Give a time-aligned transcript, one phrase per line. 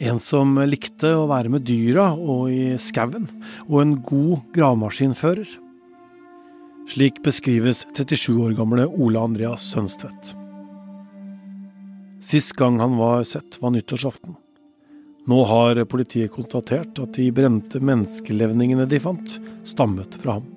[0.00, 3.26] En som likte å være med dyra og i skauen,
[3.68, 5.50] og en god gravemaskinfører.
[6.88, 10.32] Slik beskrives 37 år gamle Ole Andreas Sønstvedt.
[12.24, 14.38] Sist gang han var sett, var nyttårsaften.
[15.28, 19.36] Nå har politiet konstatert at de brente menneskelevningene de fant,
[19.68, 20.48] stammet fra ham.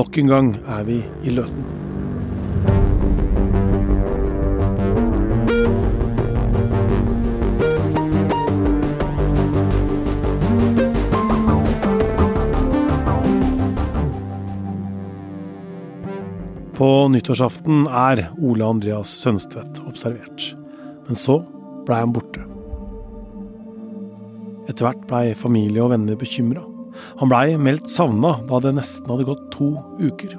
[0.00, 1.99] Nok en gang er vi i Løten.
[16.90, 20.42] På nyttårsaften er Ole Andreas Sønstvedt observert.
[21.06, 21.36] Men så
[21.86, 22.42] blei han borte.
[24.66, 26.64] Etter hvert blei familie og venner bekymra.
[27.20, 29.68] Han blei meldt savna da det nesten hadde gått to
[30.00, 30.34] uker.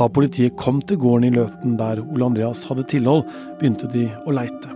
[0.00, 3.26] Da politiet kom til gården i Løten der Ole Andreas hadde tilhold,
[3.60, 4.72] begynte de å leite.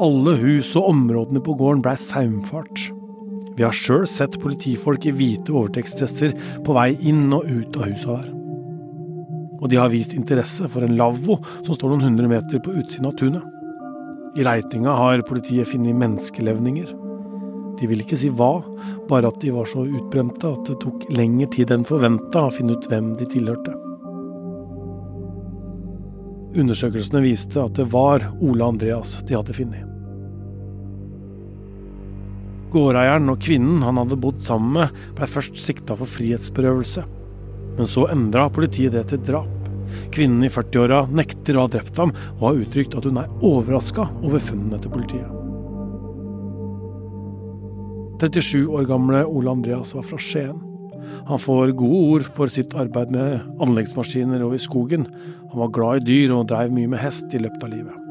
[0.00, 2.88] Alle hus og områdene på gården blei saumfart.
[3.60, 6.32] Vi har sjøl sett politifolk i hvite overtekstdresser
[6.64, 8.34] på vei inn og ut av husa der
[9.58, 13.10] og de har vist interesse for en lavvo som står noen hundre meter på utsiden
[13.10, 13.42] av tunet.
[14.38, 16.94] I leitinga har politiet funnet menneskelevninger.
[17.78, 18.60] De vil ikke si hva,
[19.10, 22.78] bare at de var så utbrente at det tok lengre tid enn forventa å finne
[22.78, 23.74] ut hvem de tilhørte.
[26.58, 29.84] Undersøkelsene viste at det var Ole Andreas de hadde funnet.
[32.72, 37.06] Gårdeieren og kvinnen han hadde bodd sammen med, ble først sikta for frihetsberøvelse.
[37.78, 39.54] Men så endra politiet det til drap.
[40.12, 44.08] Kvinnen i 40-åra nekter å ha drept ham, og har uttrykt at hun er overraska
[44.20, 45.34] over funnene til politiet.
[48.18, 50.58] 37 år gamle Ole Andreas var fra Skien.
[51.28, 55.06] Han får gode ord for sitt arbeid med anleggsmaskiner og i skogen.
[55.52, 58.04] Han var glad i dyr og dreiv mye med hest i løpet av livet.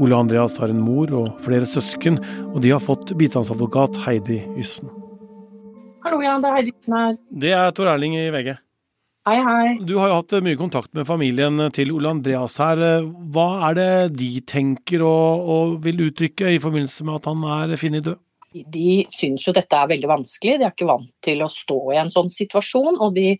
[0.00, 2.20] Ole Andreas har en mor og flere søsken,
[2.52, 4.99] og de har fått bistandsadvokat Heidi Yssen.
[6.00, 7.16] Hallo, ja, det er Heidi Yssen her.
[7.42, 8.54] Det er Tor Erling i VG.
[9.28, 9.64] Hei, hei.
[9.84, 12.80] Du har jo hatt mye kontakt med familien til Ole Andreas her.
[13.34, 17.76] Hva er det de tenker og, og vil uttrykke i forbindelse med at han er
[17.80, 18.22] funnet død?
[18.72, 22.00] De syns jo dette er veldig vanskelig, de er ikke vant til å stå i
[22.00, 22.96] en sånn situasjon.
[22.96, 23.34] Og de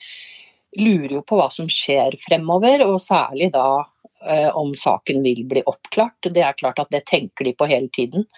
[0.78, 5.64] lurer jo på hva som skjer fremover, og særlig da eh, om saken vil bli
[5.64, 6.28] oppklart.
[6.28, 8.28] Det er klart at det tenker de på hele tiden.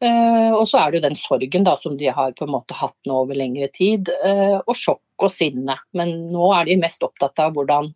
[0.00, 2.76] Eh, og så er det jo den sorgen da, som de har på en måte
[2.78, 5.76] hatt nå over lengre tid, eh, og sjokk og sinne.
[5.96, 7.90] Men nå er de mest opptatt av hvordan,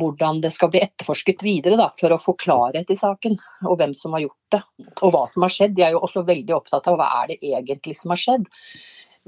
[0.00, 3.36] hvordan det skal bli etterforsket videre da, for å få klarhet i saken,
[3.68, 4.62] og hvem som har gjort det.
[5.02, 5.76] Og hva som har skjedd.
[5.76, 8.48] De er jo også veldig opptatt av hva er det egentlig som har skjedd.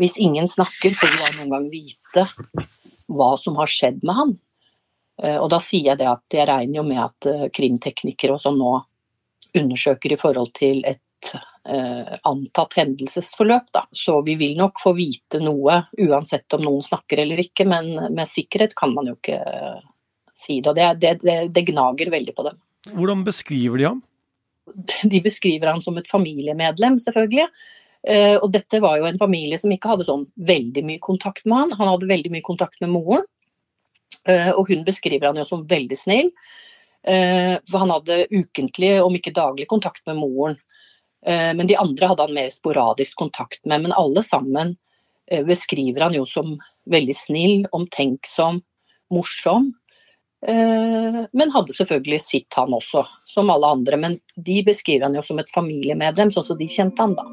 [0.01, 2.25] Hvis ingen snakker, får vi noen gang vite
[3.13, 4.33] hva som har skjedd med han.
[5.21, 8.57] Eh, og da sier jeg det at jeg regner jo med at krimteknikere og sånn
[8.57, 8.73] nå
[9.59, 11.05] undersøker i forhold til et
[11.69, 13.71] antatt hendelsesforløp.
[13.75, 13.85] Da.
[13.93, 18.29] Så vi vil nok få vite noe, uansett om noen snakker eller ikke, men med
[18.29, 19.81] sikkerhet kan man jo ikke eh,
[20.37, 20.71] si det.
[20.71, 22.61] Og det, det, det, det gnager veldig på dem.
[22.95, 24.03] Hvordan beskriver de ham?
[25.09, 27.49] De beskriver han som et familiemedlem, selvfølgelig.
[28.09, 31.65] Eh, og dette var jo en familie som ikke hadde sånn veldig mye kontakt med
[31.65, 31.77] han.
[31.81, 33.27] Han hadde veldig mye kontakt med moren,
[34.29, 36.33] eh, og hun beskriver han jo som veldig snill.
[37.09, 40.57] For han hadde ukentlig, om ikke daglig, kontakt med moren.
[41.27, 43.83] Eh, men de andre hadde han mer sporadisk kontakt med.
[43.83, 44.77] Men alle sammen
[45.31, 46.57] eh, beskriver han jo som
[46.91, 48.63] veldig snill, omtenksom,
[49.15, 49.73] morsom.
[50.47, 54.01] Eh, men hadde selvfølgelig sitt, han også, som alle andre.
[54.01, 57.27] Men de beskriver han jo som et familiemedlem, sånn som de kjente han da.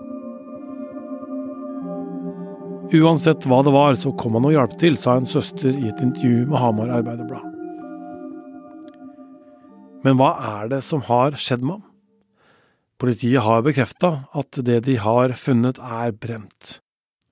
[2.96, 6.02] Uansett hva det var, så kom han og hjalp til, sa en søster i et
[6.06, 7.52] intervju med Hamar Arbeiderblad.
[10.06, 11.95] Men hva er det som har skjedd med ham?
[13.02, 16.80] Politiet har bekrefta at det de har funnet er brent.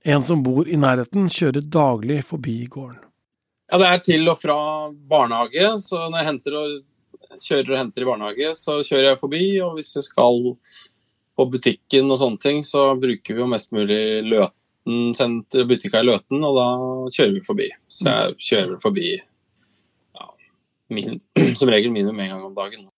[0.03, 2.99] En som bor i nærheten, kjører daglig forbi gården.
[3.71, 4.57] Ja, Det er til og fra
[4.91, 6.73] barnehage, så når jeg henter og,
[7.41, 9.43] kjører og henter i barnehage, så kjører jeg forbi.
[9.63, 10.51] Og hvis jeg skal
[11.33, 16.09] på butikken og sånne ting, så bruker vi jo mest mulig Løten, senter, butikka i
[16.11, 16.67] Løten, og da
[17.15, 17.69] kjører vi forbi.
[17.87, 20.27] Så jeg kjører forbi ja,
[20.93, 21.23] min,
[21.59, 22.91] som regel minimum én gang om dagen.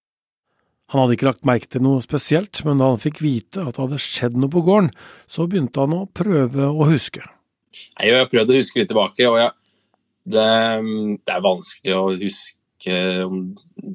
[0.93, 3.81] Han hadde ikke lagt merke til noe spesielt, men da han fikk vite at det
[3.81, 4.91] hadde skjedd noe på gården,
[5.25, 7.23] så begynte han å prøve å huske.
[7.75, 9.51] Jeg har prøvd å huske litt tilbake, og jeg,
[10.35, 10.45] det,
[11.25, 13.39] det, er vanskelig å huske om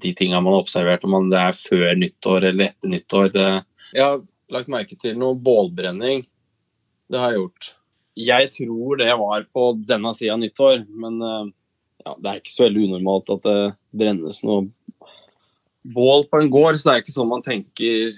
[0.02, 3.30] de tingene man har observert, om det er før nyttår eller etter nyttår.
[3.36, 3.48] Det,
[3.94, 4.18] jeg har
[4.50, 6.26] lagt merke til noe bålbrenning.
[7.10, 7.70] Det har jeg gjort.
[8.20, 11.50] Jeg tror det var på denne sida av nyttår, men eh,
[12.04, 13.58] ja, det er ikke så veldig unormalt at det
[14.02, 14.66] brennes noe
[15.82, 18.14] bål på en gård, så det er ikke sånn man tenker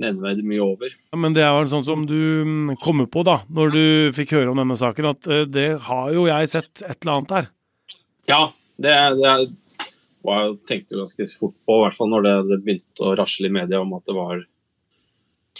[0.00, 0.92] nevneverdig mye over.
[1.12, 2.16] Ja, men det er vel sånn som du
[2.46, 3.84] mm, kommer på da, når du
[4.16, 7.34] fikk høre om denne saken, at eh, det har jo jeg sett et eller annet
[7.34, 7.50] der.
[8.30, 8.42] Ja,
[8.80, 9.34] det, det
[10.26, 13.50] var, jeg tenkte ganske fort på, i hvert fall når det, det, begynte å rasle
[13.50, 14.44] i media om at det var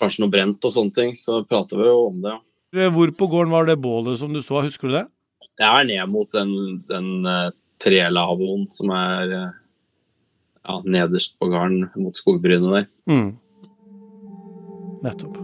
[0.01, 1.17] kanskje noe brent og sånne ting.
[1.19, 2.37] Så prater vi jo om det.
[2.79, 2.91] ja.
[2.95, 5.07] Hvor på gården var det bålet som du så, husker du det?
[5.61, 6.53] Det er ned mot den,
[6.89, 7.51] den uh,
[7.83, 9.57] trelavoen som er uh,
[10.67, 12.91] ja, nederst på garden mot skogbrynet der.
[13.11, 13.31] Mm.
[15.05, 15.39] Nettopp.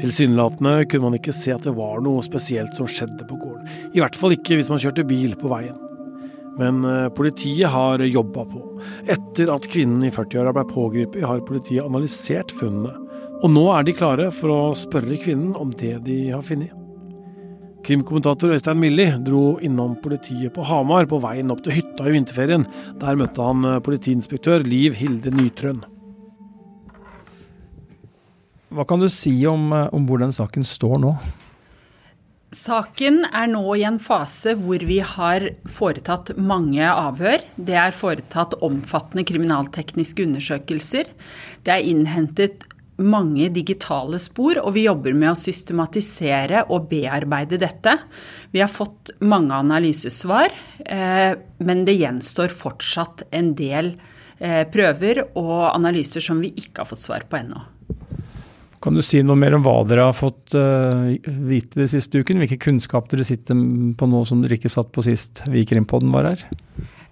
[0.00, 3.68] Tilsynelatende kunne man ikke se at det var noe spesielt som skjedde på gården.
[3.92, 5.76] I hvert fall ikke hvis man kjørte bil på veien.
[6.60, 8.62] Men eh, politiet har jobba på.
[9.12, 12.96] Etter at kvinnen i 40-åra ble pågrepet, har politiet analysert funnene.
[13.40, 16.79] Og nå er de klare for å spørre kvinnen om det de har funnet.
[17.86, 22.66] Krimkommentator Øystein Milli dro innom politiet på Hamar på veien opp til hytta i vinterferien.
[23.00, 25.80] Der møtte han eh, politiinspektør Liv Hilde Nytrøen.
[28.70, 31.14] Hva kan du si om, eh, om hvor den saken står nå?
[32.50, 37.44] Saken er nå i en fase hvor vi har foretatt mange avhør.
[37.54, 41.12] Det er foretatt omfattende kriminaltekniske undersøkelser.
[41.62, 42.66] Det er innhentet
[43.00, 47.96] mange digitale spor, og vi jobber med å systematisere og bearbeide dette.
[48.52, 50.54] Vi har fått mange analysesvar,
[50.84, 53.94] eh, men det gjenstår fortsatt en del
[54.38, 57.64] eh, prøver og analyser som vi ikke har fått svar på ennå.
[58.80, 61.12] Kan du si noe mer om hva dere har fått uh,
[61.50, 62.38] vite de siste uken?
[62.40, 63.58] Hvilke kunnskap dere sitter
[63.92, 66.46] på nå som dere ikke satt på sist Vikrimpodden var her?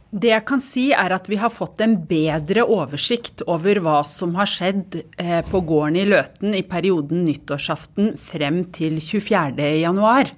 [0.08, 4.32] Det jeg kan si er at vi har fått en bedre oversikt over hva som
[4.38, 10.32] har skjedd eh, på gården i Løten i perioden nyttårsaften frem til 24.1.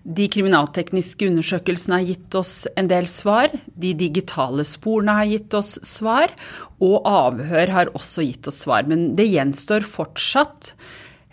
[0.00, 3.50] De kriminaltekniske undersøkelsene har gitt oss en del svar.
[3.74, 6.30] De digitale sporene har gitt oss svar.
[6.78, 8.86] Og avhør har også gitt oss svar.
[8.86, 10.70] Men det gjenstår fortsatt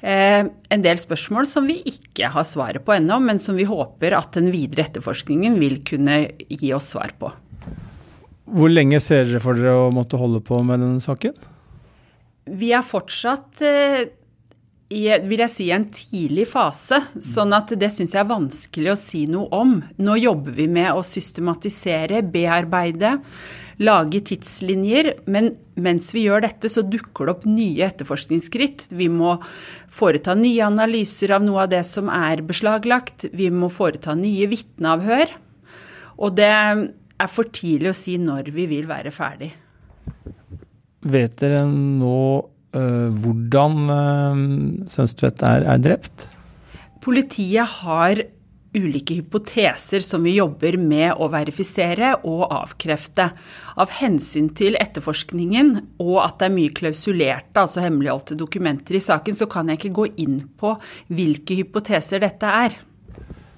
[0.01, 4.17] eh, en del spørsmål som vi ikke har svaret på ennå, men som vi håper
[4.17, 7.37] at den videre etterforskningen vil kunne gi oss svar på.
[8.47, 11.35] Hvor lenge ser dere for dere å måtte holde på med denne saken?
[12.47, 14.05] Vi er fortsatt eh,
[14.87, 18.99] i vil jeg si, en tidlig fase, sånn at det syns jeg er vanskelig å
[18.99, 19.73] si noe om.
[19.99, 23.17] Nå jobber vi med å systematisere, bearbeide,
[23.83, 25.11] lage tidslinjer.
[25.27, 28.87] Men mens vi gjør dette, så dukker det opp nye etterforskningsskritt.
[28.95, 29.35] Vi må
[29.91, 33.27] foreta nye analyser av noe av det som er beslaglagt.
[33.35, 35.35] Vi må foreta nye vitneavhør.
[36.23, 36.53] Og det
[37.17, 39.51] er for tidlig å si når vi vil være ferdig.
[41.07, 44.41] Vet dere nå uh, hvordan uh,
[44.91, 46.27] Sønstvedt er, er, drept?
[47.03, 48.23] Politiet har
[48.77, 53.29] ulike hypoteser som vi jobber med å verifisere og avkrefte.
[53.79, 55.71] Av hensyn til etterforskningen
[56.03, 59.95] og at det er mye klausulerte, altså hemmeligholdte dokumenter i saken, så kan jeg ikke
[60.01, 60.75] gå inn på
[61.13, 62.77] hvilke hypoteser dette er.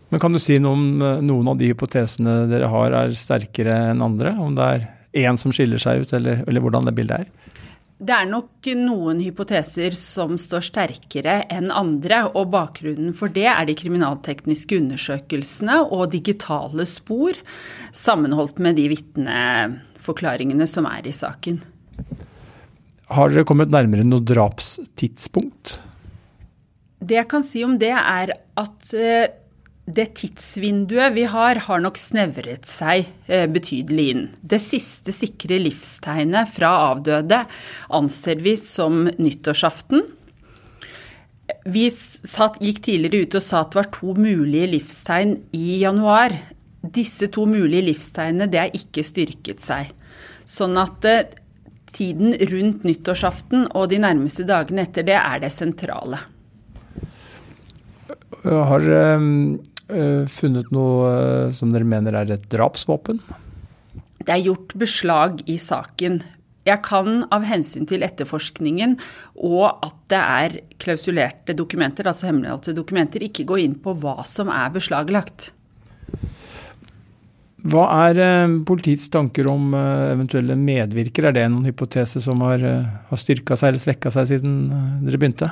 [0.09, 3.75] Men kan du si noe om eh, noen av de hypotesene dere har er sterkere
[3.91, 4.33] enn andre?
[4.41, 4.87] Om det er
[5.25, 7.49] én som skiller seg ut, eller, eller hvordan det bildet er?
[7.99, 13.65] Det er nok noen hypoteser som står sterkere enn andre, og bakgrunnen for det er
[13.67, 17.35] de kriminaltekniske undersøkelsene og digitale spor,
[17.91, 21.59] sammenholdt med de vitneforklaringene som er i saken.
[23.09, 25.75] Har dere kommet nærmere noe drapstidspunkt?
[27.03, 29.27] Det jeg kan si om det, er at eh,
[29.89, 34.23] det tidsvinduet vi har, har nok snevret seg eh, betydelig inn.
[34.41, 37.41] Det siste sikre livstegnet fra avdøde
[37.97, 40.05] anser vi som nyttårsaften.
[41.65, 46.37] Vi satt, gikk tidligere ut og sa at det var to mulige livstegn i januar.
[46.79, 49.89] Disse to mulige livstegnene det er ikke styrket seg.
[50.45, 51.23] Sånn at eh,
[51.89, 56.21] tiden rundt nyttårsaften og de nærmeste dagene etter det er det sentrale.
[58.45, 58.85] Har
[59.91, 63.21] uh, funnet noe uh, som dere mener er et drapsvåpen?
[64.19, 66.19] Det er gjort beslag i saken.
[66.67, 68.97] Jeg kan av hensyn til etterforskningen
[69.35, 74.51] og at det er klausulerte dokumenter, altså hemmeligholdte dokumenter, ikke gå inn på hva som
[74.53, 75.49] er beslaglagt.
[77.69, 81.31] Hva er uh, politiets tanker om eventuelle medvirkere?
[81.31, 82.63] Er det noen hypotese som har,
[83.09, 84.61] har styrka seg eller svekka seg siden
[85.07, 85.51] dere begynte?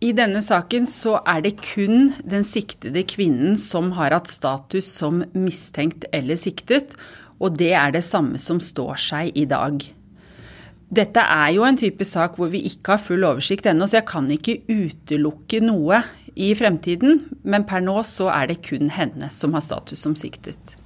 [0.00, 5.20] I denne saken så er det kun den siktede kvinnen som har hatt status som
[5.36, 6.94] mistenkt eller siktet,
[7.40, 9.82] og det er det samme som står seg i dag.
[10.90, 14.08] Dette er jo en type sak hvor vi ikke har full oversikt ennå, så jeg
[14.08, 16.00] kan ikke utelukke noe
[16.32, 20.78] i fremtiden, men per nå så er det kun henne som har status som siktet.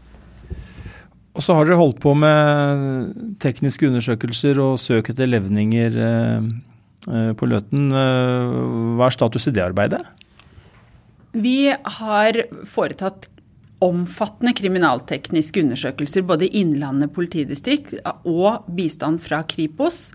[1.34, 6.52] Og så har dere holdt på med tekniske undersøkelser og søk etter levninger eh,
[7.36, 7.90] på Løten.
[7.92, 8.56] Eh,
[8.98, 10.02] hva er status i det arbeidet?
[11.34, 12.38] Vi har
[12.70, 13.28] foretatt
[13.84, 20.12] omfattende kriminaltekniske undersøkelser både i Innlandet politidistrikt og bistand fra Kripos.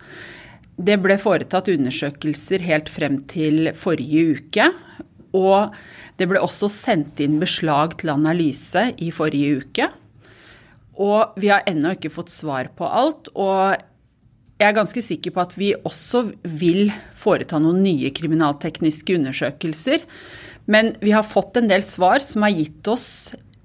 [0.79, 4.69] Det ble foretatt undersøkelser helt frem til forrige uke.
[5.35, 5.75] Og
[6.17, 9.89] det ble også sendt inn beslag til analyse i forrige uke.
[10.99, 13.29] Og vi har ennå ikke fått svar på alt.
[13.35, 13.75] Og
[14.59, 16.25] jeg er ganske sikker på at vi også
[16.59, 20.03] vil foreta noen nye kriminaltekniske undersøkelser.
[20.69, 23.07] Men vi har fått en del svar som har gitt oss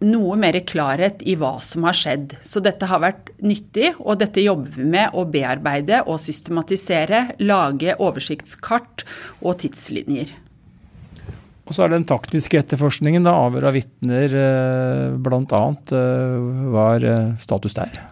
[0.05, 2.37] noe mer klarhet i hva som har skjedd.
[2.45, 7.97] Så dette har vært nyttig, og dette jobber vi med å bearbeide og systematisere, lage
[7.99, 9.07] oversiktskart
[9.43, 10.35] og tidslinjer.
[11.65, 15.63] Og så er det den taktiske etterforskningen, da, avhør av vitner eh, bl.a.
[15.97, 18.03] Eh, hva er eh, status der?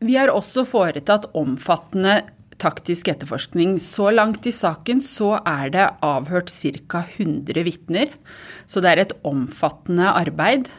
[0.00, 2.22] Vi har også foretatt omfattende
[2.60, 3.74] taktisk etterforskning.
[3.80, 7.04] Så langt i saken så er det avhørt ca.
[7.18, 8.14] 100 vitner.
[8.64, 10.70] Så det er et omfattende arbeid.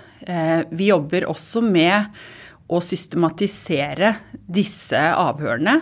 [0.73, 2.09] Vi jobber også med
[2.71, 4.15] å systematisere
[4.49, 5.77] disse avhørene.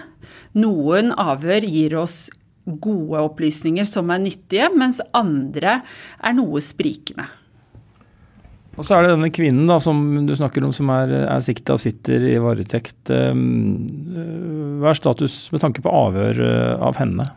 [0.60, 2.26] Noen avhør gir oss
[2.66, 5.80] gode opplysninger som er nyttige, mens andre
[6.20, 7.30] er noe sprikende.
[8.80, 11.76] Og så er det denne kvinnen da, som du snakker om, som er, er sikta
[11.76, 13.12] og sitter i varetekt.
[13.12, 17.28] Ehm, hva er status med tanke på avhør eh, av henne?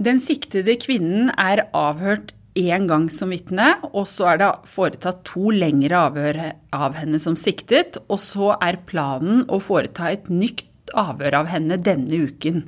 [0.00, 5.52] Den siktede kvinnen er avhørt én gang som vitne, og så er det foretatt to
[5.52, 6.40] lengre avhør
[6.72, 8.00] av henne som siktet.
[8.08, 10.64] Og så er planen å foreta et nytt
[10.96, 12.64] avhør av henne denne uken.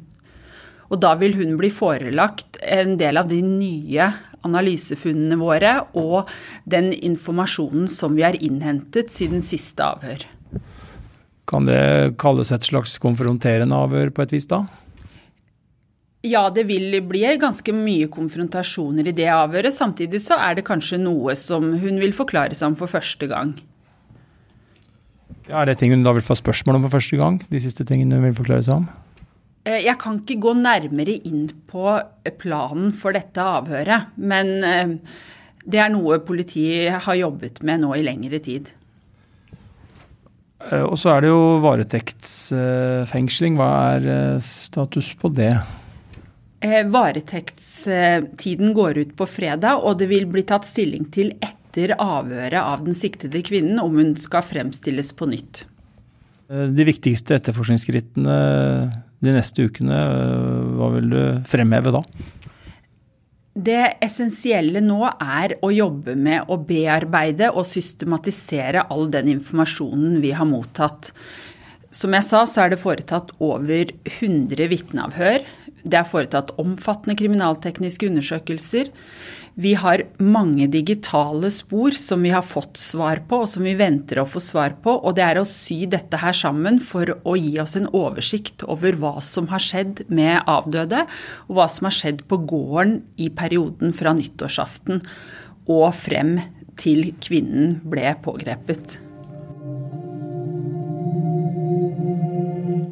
[0.91, 4.11] Og da vil hun bli forelagt en del av de nye
[4.47, 6.29] analysefunnene våre og
[6.69, 10.27] den informasjonen som vi har innhentet siden siste avhør.
[11.51, 14.65] Kan det kalles et slags konfronterende avhør på et vis, da?
[16.27, 19.73] Ja, det vil bli ganske mye konfrontasjoner i det avhøret.
[19.73, 23.55] Samtidig så er det kanskje noe som hun vil forklare seg om for første gang.
[25.49, 27.41] Ja, er det ting hun da vil få spørsmål om for første gang?
[27.51, 28.91] De siste tingene hun vil forklare seg om?
[29.71, 31.85] Eh, jeg kan ikke gå nærmere inn på
[32.41, 34.95] planen for dette avhøret, men eh,
[35.65, 38.65] det er noe politiet har jobbet med nå i lengre tid.
[40.71, 43.53] Eh, og så er det jo varetektsfengsling.
[43.61, 44.03] Hva er
[44.45, 45.55] status på det?
[46.61, 52.85] Varetektstiden går ut på fredag, og det vil bli tatt stilling til etter avhøret av
[52.85, 55.65] den siktede kvinnen om hun skal fremstilles på nytt.
[56.51, 58.37] De viktigste etterforskningsskrittene
[59.21, 59.99] de neste ukene.
[60.77, 62.05] Hva vil du fremheve da?
[63.61, 70.31] Det essensielle nå er å jobbe med å bearbeide og systematisere all den informasjonen vi
[70.37, 71.11] har mottatt.
[71.91, 75.43] Som jeg sa, så er det foretatt over 100 vitneavhør.
[75.83, 78.91] Det er foretatt omfattende kriminaltekniske undersøkelser.
[79.61, 84.23] Vi har mange digitale spor som vi har fått svar på, og som vi venter
[84.23, 84.95] å få svar på.
[84.95, 88.97] Og det er å sy dette her sammen for å gi oss en oversikt over
[89.01, 91.05] hva som har skjedd med avdøde,
[91.49, 95.05] og hva som har skjedd på gården i perioden fra nyttårsaften
[95.71, 96.39] og frem
[96.81, 99.01] til kvinnen ble pågrepet.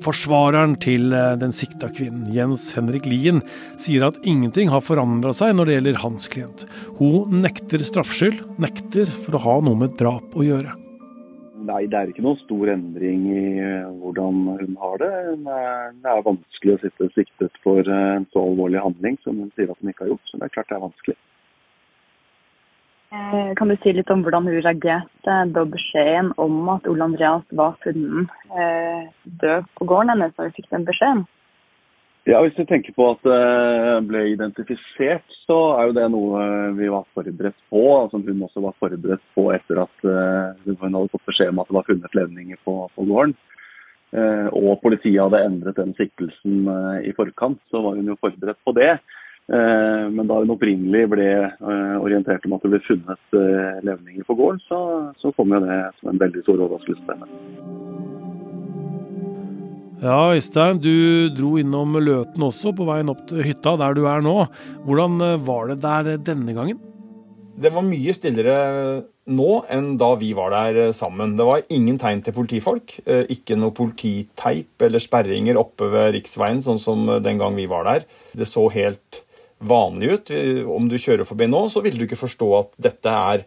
[0.08, 3.42] Forsvareren til eh, den sikta kvinnen, Jens Henrik Lien,
[3.76, 6.64] sier at ingenting har forandra seg når det gjelder hans klient.
[6.96, 10.72] Hun nekter straffskyld, nekter for å ha noe med drap å gjøre.
[11.68, 15.12] Nei, det er ikke noen stor endring i eh, hvordan hun har det.
[15.44, 19.68] Det er vanskelig å sitte siktet for eh, en så alvorlig handling som hun sier
[19.68, 20.30] at hun ikke har gjort.
[20.30, 21.18] Så det er klart det er vanskelig.
[23.08, 27.44] Eh, kan du si litt om hvordan hun reagerte da beskjeden om at Ole Andreas
[27.56, 29.08] var funnet eh,
[29.40, 31.22] død på gården hennes, da hun fikk den beskjeden?
[32.28, 36.42] Ja, Hvis du tenker på at det ble identifisert, så er jo det noe
[36.76, 37.84] vi var forberedt på.
[38.12, 41.76] Som hun også var forberedt på etter at hun hadde fått beskjed om at det
[41.78, 43.32] var funnet levninger på, på gården.
[44.60, 46.68] Og politiet hadde endret den siktelsen
[47.00, 48.98] i forkant, så var hun jo forberedt på det.
[49.48, 54.26] Eh, men da hun opprinnelig ble eh, orientert om at det ble funnet eh, levninger
[54.28, 54.80] på gården, så,
[55.22, 57.30] så kom jo det som en veldig stor overraskelse for henne.
[60.02, 64.20] Ja, Øystein, du dro innom Løten også på veien opp til hytta der du er
[64.22, 64.34] nå.
[64.84, 66.84] Hvordan var det der denne gangen?
[67.58, 68.58] Det var mye stillere
[69.32, 71.32] nå enn da vi var der sammen.
[71.40, 72.94] Det var ingen tegn til politifolk.
[73.34, 78.06] Ikke noe polititeip eller sperringer oppe ved riksveien, sånn som den gang vi var der.
[78.38, 79.24] Det så helt
[79.58, 80.32] vanlig ut.
[80.76, 83.44] Om du kjører forbi nå, så vil du ikke forstå at dette er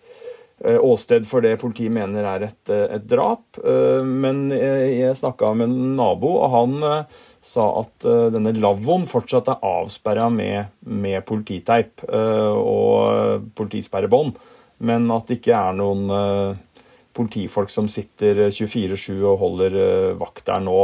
[0.62, 3.58] åsted for det politiet mener er et, et drap.
[4.06, 6.76] Men jeg snakka med en nabo, og han
[7.42, 14.36] sa at denne lavvoen fortsatt er avsperra med, med, polititeip og politisperrebånd,
[14.86, 16.60] men at det ikke er noen
[17.18, 19.80] politifolk som sitter 24-7 og holder
[20.22, 20.84] vakt der nå.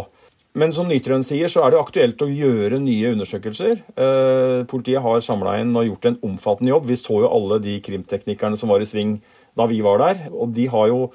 [0.58, 3.82] Men som Nytrøen sier, så er det aktuelt å gjøre nye undersøkelser.
[3.94, 6.88] Eh, politiet har samla inn og gjort en omfattende jobb.
[6.90, 9.20] Vi så jo alle de krimteknikerne som var i sving
[9.58, 10.24] da vi var der.
[10.34, 11.12] Og de har jo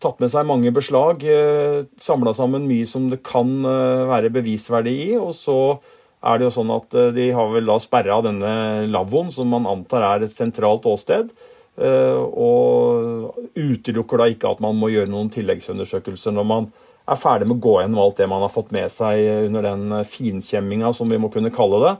[0.00, 4.96] tatt med seg mange beslag, eh, samla sammen mye som det kan eh, være bevisverdi
[5.10, 5.10] i.
[5.20, 5.58] Og så
[6.24, 8.54] er det jo sånn at de har vel da sperra denne
[8.88, 11.34] lavvoen, som man antar er et sentralt åsted.
[11.76, 16.70] Og utelukker da ikke at man må gjøre noen tilleggsundersøkelser når man
[17.04, 19.86] er ferdig med å gå gjennom alt det man har fått med seg under den
[19.92, 21.94] eh, finkjemminga, som vi må kunne kalle det,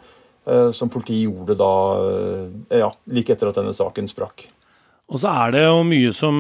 [0.51, 1.73] eh, som politiet gjorde da
[2.09, 4.49] eh, ja, like etter at denne saken sprakk.
[5.13, 6.39] Og så er det jo mye som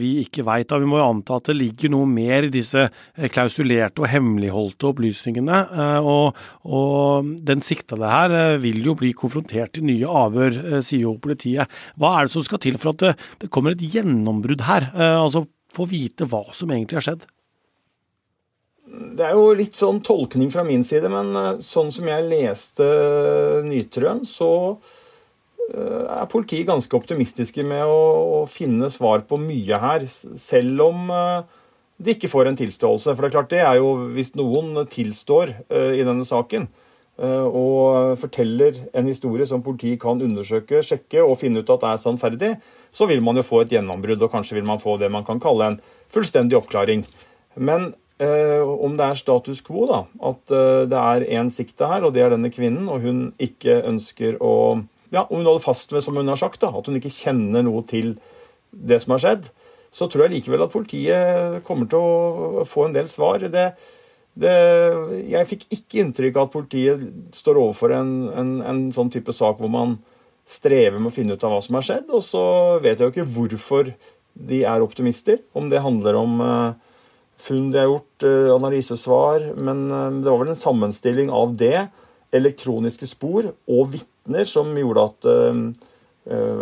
[0.00, 0.70] vi ikke veit.
[0.72, 2.86] Vi må jo anta at det ligger noe mer i disse
[3.28, 5.58] klausulerte og hemmeligholdte opplysningene.
[6.00, 11.68] Og, og den siktede her vil jo bli konfrontert i nye avhør, sier jo politiet.
[12.00, 14.88] Hva er det som skal til for at det, det kommer et gjennombrudd her?
[14.96, 15.44] Altså
[15.76, 17.28] få vite hva som egentlig har skjedd?
[18.86, 22.86] Det er jo litt sånn tolkning fra min side, men eh, sånn som jeg leste
[23.66, 24.50] Nytrøen, så
[25.72, 31.42] eh, er politiet ganske optimistiske med å, finne svar på mye her, selv om eh,
[31.98, 33.10] de ikke får en tilståelse.
[33.10, 36.68] For det er klart, det er jo hvis noen tilstår i denne saken
[37.16, 42.02] og forteller en historie som politiet kan undersøke, sjekke og finne ut at det er
[42.02, 42.50] sannferdig,
[42.92, 45.40] så vil man jo få et gjennombrudd, og kanskje vil man få det man kan
[45.40, 45.78] kalle en
[46.12, 47.06] fullstendig oppklaring.
[47.56, 52.06] Men Eh, om det er status quo, da, at eh, det er én sikte her,
[52.06, 54.52] og det er denne kvinnen, og hun ikke ønsker å
[55.12, 57.84] ja, Hun holder fast ved, som hun har sagt, da, at hun ikke kjenner noe
[57.86, 58.16] til
[58.72, 59.44] det som har skjedd,
[59.94, 63.44] så tror jeg likevel at politiet kommer til å få en del svar.
[63.52, 63.68] Det,
[64.34, 64.56] det,
[65.30, 67.04] jeg fikk ikke inntrykk av at politiet
[67.36, 69.94] står overfor en, en, en, sånn type sak hvor man
[70.48, 72.44] strever med å finne ut av hva som har skjedd, og så
[72.82, 73.94] vet jeg jo ikke hvorfor
[74.50, 75.38] de er optimister.
[75.56, 76.85] Om det handler om uh,
[77.36, 79.54] funn de har gjort, eh, analysesvar.
[79.56, 81.88] Men eh, det var vel en sammenstilling av det,
[82.36, 84.86] elektroniske spor og vitner som, eh,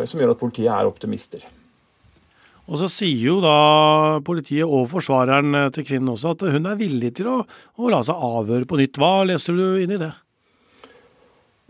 [0.05, 1.41] som gjør at politiet er optimister.
[2.65, 7.15] Og så sier jo da politiet og forsvareren til kvinnen også at hun er villig
[7.17, 7.39] til å,
[7.77, 9.01] å la seg avhøre på nytt.
[9.01, 10.13] Hva leser du inn i det?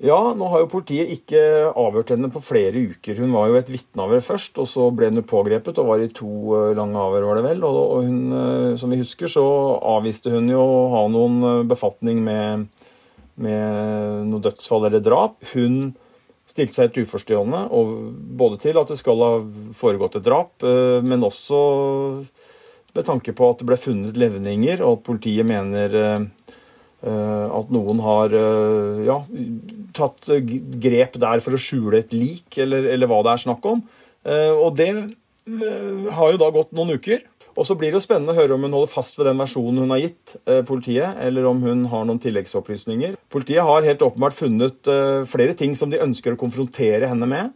[0.02, 3.14] Ja, nå har jo politiet ikke avhørt henne på flere uker.
[3.22, 6.30] Hun var jo et vitneavhør først, og så ble hun pågrepet og var i to
[6.58, 7.62] eh, lange avhør, var det vel.
[7.68, 9.44] Og hun, eh, som vi husker, så
[9.94, 12.66] avviste hun jo å ha noen eh, befatning med,
[13.38, 15.38] med noe dødsfall eller drap.
[15.52, 15.94] Hun
[16.50, 17.62] stilte seg helt uforstående,
[18.42, 19.30] både til at det skal ha
[19.78, 21.60] foregått et drap, men også
[22.92, 25.96] med tanke på at det ble funnet levninger, og at politiet mener
[27.04, 29.18] at noen har eh, ja,
[29.96, 30.30] tatt
[30.80, 33.82] grep der for å skjule et lik, eller, eller, hva det er snakk om.
[34.24, 34.88] Eh, og det
[36.16, 37.26] har jo da gått noen uker.
[37.54, 39.84] Og så blir det jo spennende å høre om hun holder fast ved den versjonen
[39.84, 40.32] hun har gitt
[40.66, 43.12] politiet, eller om hun har noen tilleggsopplysninger.
[43.30, 44.90] Politiet har helt åpenbart funnet
[45.30, 47.52] flere ting som de ønsker å konfrontere henne med.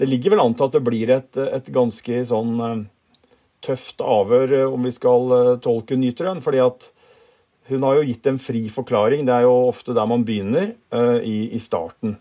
[0.00, 2.86] Det ligger vel an til at det blir et, et ganske sånn
[3.60, 6.40] tøft avhør, om vi skal tolke Nytrøen.
[6.40, 6.88] fordi at
[7.70, 9.24] hun har jo gitt en fri forklaring.
[9.26, 12.16] Det er jo ofte der man begynner, uh, i, i, starten.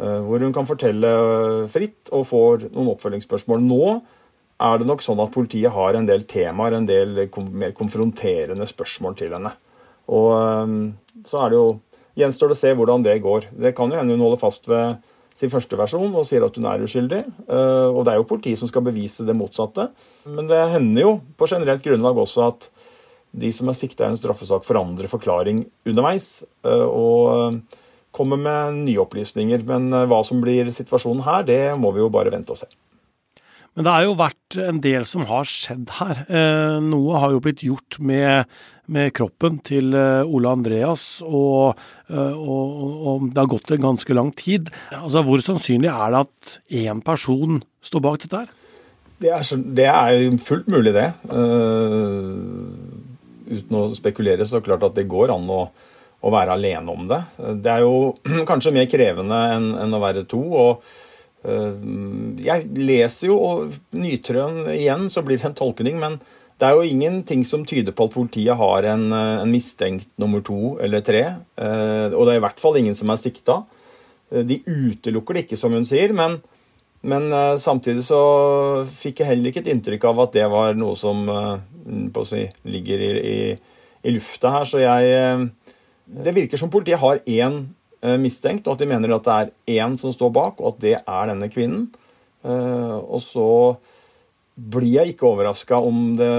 [0.00, 3.62] Uh, hvor hun kan fortelle uh, fritt og får noen oppfølgingsspørsmål.
[3.62, 4.00] Nå
[4.60, 7.14] er det nok sånn at politiet har en del temaer, en del
[7.56, 9.54] mer konfronterende spørsmål til henne.
[10.10, 10.34] Og
[11.24, 11.70] så er det jo
[12.18, 13.44] Gjenstår det å se hvordan det går.
[13.54, 14.98] Det kan jo hende hun holder fast ved
[15.38, 17.20] sin første versjon og sier at hun er uskyldig.
[17.46, 19.86] Og det er jo politiet som skal bevise det motsatte.
[20.26, 22.66] Men det hender jo på generelt grunnlag også at
[23.30, 26.42] de som er sikta i en straffesak, forandrer forklaring underveis.
[26.66, 27.80] Eh, og eh,
[28.14, 29.64] kommer med nye opplysninger.
[29.68, 32.70] Men eh, hva som blir situasjonen her, det må vi jo bare vente og se.
[33.78, 36.24] Men det har jo vært en del som har skjedd her.
[36.82, 38.50] Noe har jo blitt gjort med,
[38.90, 41.78] med kroppen til Ole Andreas, og,
[42.10, 44.72] og, og, det har gått en ganske lang tid.
[44.90, 48.50] Altså, Hvor sannsynlig er det at én person står bak dette her?
[49.22, 51.06] Det er, det er fullt mulig, det.
[51.30, 52.89] Uh
[53.50, 55.60] uten å spekulere, så er det klart at det går an å,
[56.20, 57.20] å være alene om det.
[57.64, 58.12] Det er jo
[58.50, 60.42] kanskje mer krevende enn, enn å være to.
[60.62, 60.84] og
[61.46, 61.72] uh,
[62.44, 66.20] Jeg leser jo, og Nytrøen igjen, så blir det en tolkning, men
[66.60, 70.76] det er jo ingenting som tyder på at politiet har en, en mistenkt nummer to
[70.84, 71.24] eller tre.
[71.56, 73.62] Uh, og det er i hvert fall ingen som er sikta.
[74.30, 76.38] De utelukker det ikke, som hun sier, men
[77.00, 78.18] Men samtidig så
[78.84, 81.22] fikk jeg heller ikke et inntrykk av at det var noe som
[82.14, 83.36] på å si, ligger i, i,
[84.02, 84.68] i, lufta her.
[84.68, 85.46] Så jeg uh,
[86.26, 87.62] Det virker som politiet har én
[88.16, 90.94] mistenkt, og at de mener at det er én som står bak, og at det
[90.96, 91.90] er denne kvinnen.
[92.40, 93.76] og så
[94.56, 96.30] blir jeg ikke overraska om det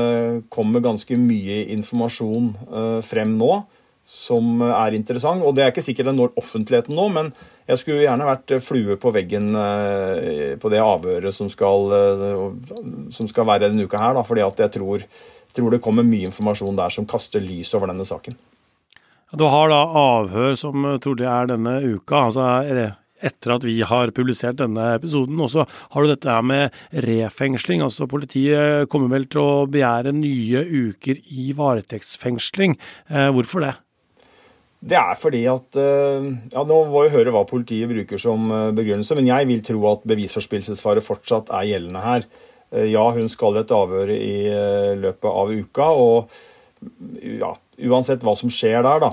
[0.50, 2.50] kommer ganske mye informasjon
[3.06, 3.52] frem nå
[4.08, 5.44] som er interessant.
[5.46, 7.32] Og det er ikke sikkert det når offentligheten nå, men
[7.70, 12.42] jeg skulle gjerne vært flue på veggen eh, på det avhøret som skal, eh,
[13.14, 14.22] som skal være denne uka her.
[14.28, 15.06] Fordi at jeg tror,
[15.58, 18.38] tror, det kommer mye informasjon der som kaster lys over denne saken.
[19.32, 22.26] Du har da avhør som trolig er denne uka.
[22.28, 25.40] altså etter at vi har publisert denne episoden.
[25.42, 27.84] Og så har du dette her med refengsling.
[27.86, 32.78] altså Politiet kommer vel til å begjære nye uker i varetektsfengsling.
[33.10, 33.76] Eh, hvorfor det?
[34.82, 38.72] Det er fordi at eh, ja, Nå må vi høre hva politiet bruker som eh,
[38.74, 42.26] begrunnelse, men jeg vil tro at bevisforspillelsesfare fortsatt er gjeldende her.
[42.72, 44.36] Eh, ja, hun skal et avhør i
[45.02, 46.32] løpet av uka, og
[47.22, 47.52] ja,
[47.92, 49.10] uansett hva som skjer der, da,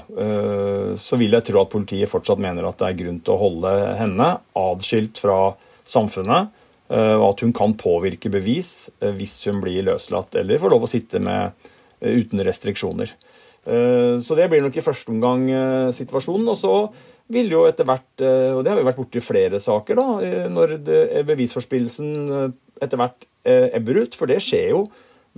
[0.97, 3.73] så vil jeg tro at politiet fortsatt mener at det er grunn til å holde
[3.99, 5.37] henne adskilt fra
[5.85, 6.49] samfunnet,
[6.89, 11.21] og at hun kan påvirke bevis hvis hun blir løslatt eller får lov å sitte
[11.21, 11.69] med
[12.01, 13.13] uten restriksjoner.
[13.69, 16.49] Eh, så det blir nok i første omgang eh, situasjonen.
[16.49, 16.75] Og så
[17.35, 20.79] vil jo etter hvert, eh, og det har vi vært borti flere saker, da, når
[21.29, 24.83] bevisforspillelsen etter hvert ebber ut, for det skjer jo.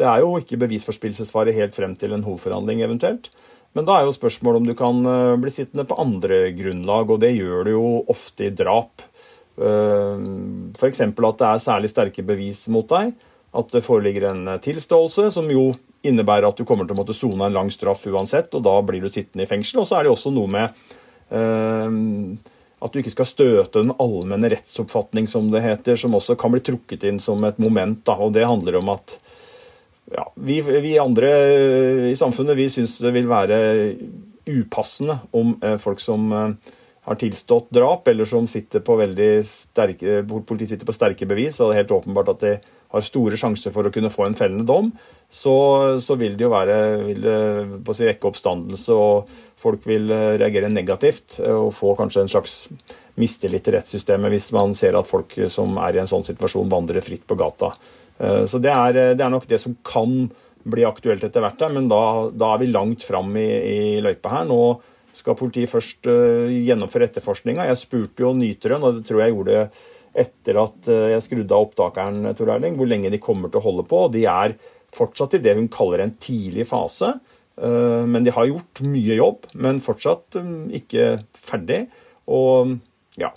[0.00, 3.30] Det er jo ikke bevisforspillelsesfare helt frem til en hovedforhandling eventuelt.
[3.76, 4.96] Men da er jo spørsmålet om du kan
[5.42, 9.04] bli sittende på andre grunnlag, og det gjør du jo ofte i drap.
[9.60, 11.02] F.eks.
[11.04, 13.12] at det er særlig sterke bevis mot deg.
[13.50, 15.74] At det foreligger en tilståelse, som jo
[16.06, 19.02] innebærer at du kommer til å måtte sone en lang straff uansett, og da blir
[19.04, 19.82] du sittende i fengsel.
[19.82, 20.64] Og så er det også noe med
[22.80, 26.62] at du ikke skal støte den allmenne rettsoppfatning, som det heter, som også kan bli
[26.64, 28.00] trukket inn som et moment.
[28.08, 28.16] Da.
[28.16, 29.18] Og det handler om at
[30.10, 31.30] ja, vi, vi, andre
[32.10, 33.60] i samfunnet vi syns det vil være
[34.50, 36.72] upassende om uh, folk som uh,
[37.06, 41.70] har tilstått drap, eller som sitter på veldig sterke, politiet sitter på sterke bevis, og
[41.70, 42.56] det er helt åpenbart at de
[42.90, 44.90] har store sjanser for å kunne få en fellende dom,
[45.30, 45.54] så,
[46.02, 50.72] så vil det jo være vil det, si, vekke oppstandelse, og folk vil eh, reagere
[50.72, 52.56] negativt eh, og få kanskje en slags
[53.20, 57.04] mistillit til rettssystemet hvis man ser at folk som er i en sånn situasjon, vandrer
[57.04, 57.70] fritt på gata.
[58.18, 60.24] Eh, så det er, det er nok det som kan
[60.60, 62.02] bli aktuelt etter hvert, men da,
[62.34, 64.50] da er vi langt fram i, i løypa her.
[64.50, 64.60] Nå
[65.14, 67.64] skal politiet først gjennomføre etterforskninga.
[67.66, 69.62] Jeg spurte jo Nytrøen, og det tror jeg gjorde
[70.20, 73.66] etter at eh, jeg skrudde av opptakeren, Tor Erling, hvor lenge de kommer til å
[73.68, 73.98] holde på.
[74.14, 74.50] De er
[74.94, 77.08] fortsatt i det hun kaller en tidlig fase.
[77.60, 81.04] Eh, men de har gjort mye jobb, men fortsatt eh, ikke
[81.38, 81.80] ferdig.
[82.30, 82.54] Og
[83.20, 83.30] ja,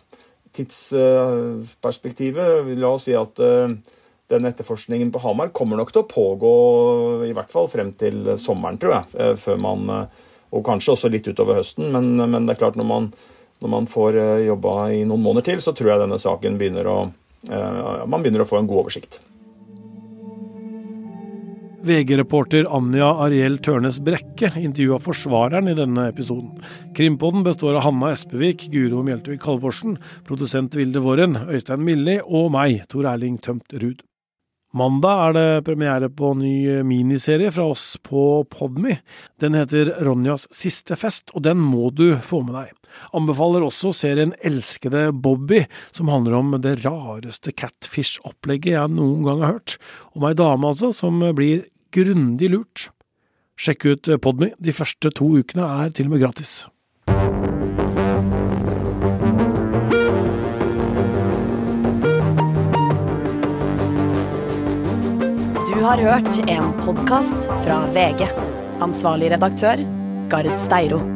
[0.54, 6.54] tidsperspektivet La oss si at den etterforskningen på Hamar kommer nok til å pågå
[7.26, 9.06] i hvert fall frem til sommeren, tror jeg.
[9.42, 9.80] Før man,
[10.54, 11.86] og kanskje også litt utover høsten.
[11.96, 13.10] Men, men det er klart, når man
[13.64, 16.90] når man får eh, jobba i noen måneder til, så tror jeg denne saken begynner
[16.92, 16.98] å,
[17.48, 19.22] eh, man begynner å få en god oversikt.
[21.84, 26.62] VG-reporter Anja Ariel Tørnes Brekke intervjua forsvareren i denne episoden.
[26.96, 29.98] Krimpodden består av Hanna Espevik, Guro Mjeltevik Halvorsen,
[30.28, 34.00] produsent Vilde Våren, Øystein Milli og meg, Tor Erling Tømt Ruud.
[34.74, 38.96] Mandag er det premiere på ny miniserie fra oss på Podmy.
[39.44, 42.72] Den heter Ronjas siste fest, og den må du få med deg.
[43.14, 45.64] Anbefaler også serien Elskede Bobby,
[45.96, 49.78] som handler om det rareste catfish-opplegget jeg noen gang har hørt.
[50.18, 52.90] Om ei dame, altså, som blir grundig lurt.
[53.60, 54.54] Sjekk ut Podme.
[54.58, 56.64] De første to ukene er til og med gratis.
[65.70, 68.26] Du har hørt en podkast fra VG.
[68.82, 69.84] Ansvarlig redaktør,
[70.32, 71.13] Gard Steiro.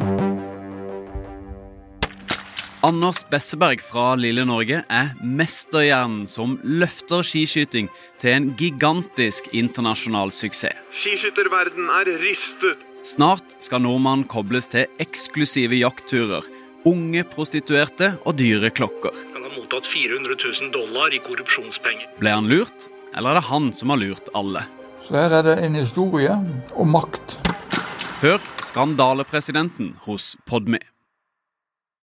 [2.86, 7.88] Anders Besseberg fra Lille Norge er mesterhjernen som løfter skiskyting
[8.22, 10.78] til en gigantisk internasjonal suksess.
[11.02, 12.84] Skiskytterverden er rystet.
[13.08, 16.46] Snart skal nordmannen kobles til eksklusive jaktturer,
[16.86, 19.16] unge prostituerte og dyre klokker.
[19.34, 22.14] Han har mottatt 400 000 dollar i korrupsjonspenger.
[22.22, 22.92] Ble han lurt?
[23.18, 24.66] eller er det han som har lurt alle?
[25.08, 26.36] Så her er det en historie
[26.76, 27.38] om makt.
[28.22, 30.82] Hør skandalepresidenten hos Podme.